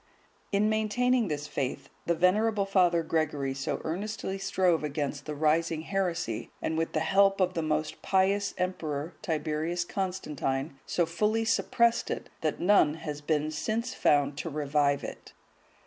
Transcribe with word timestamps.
(150) 0.49 0.57
In 0.57 0.67
maintaining 0.67 1.27
this 1.27 1.45
faith, 1.45 1.89
the 2.07 2.15
venerable 2.15 2.65
Father 2.65 3.03
Gregory 3.03 3.53
so 3.53 3.79
earnestly 3.83 4.39
strove 4.39 4.83
against 4.83 5.27
the 5.27 5.35
rising 5.35 5.81
heresy, 5.83 6.49
and 6.59 6.75
with 6.75 6.93
the 6.93 7.01
help 7.01 7.39
of 7.39 7.53
the 7.53 7.61
most 7.61 8.01
pious 8.01 8.55
emperor, 8.57 9.13
Tiberius 9.21 9.85
Constantine,(151) 9.85 10.73
so 10.87 11.05
fully 11.05 11.45
suppressed 11.45 12.09
it, 12.09 12.31
that 12.41 12.59
none 12.59 12.95
has 12.95 13.21
been 13.21 13.51
since 13.51 13.93
found 13.93 14.39
to 14.39 14.49
revive 14.49 15.03
it. 15.03 15.33